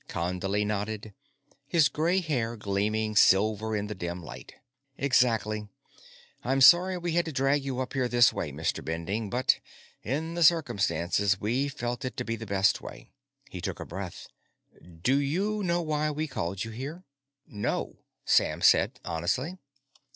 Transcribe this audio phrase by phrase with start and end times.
[0.09, 1.13] Condley nodded,
[1.67, 4.55] his gray hair gleaming silver in the dim light.
[4.97, 5.67] "Exactly.
[6.43, 8.83] I'm sorry we had to drag you up here this way, Mr.
[8.83, 9.59] Bending, but,
[10.01, 13.11] in the circumstances, we felt it to be the best way."
[13.51, 14.25] He took a breath.
[15.03, 17.03] "Do you know why we called you here?"
[17.45, 19.59] "No," Sam said honestly.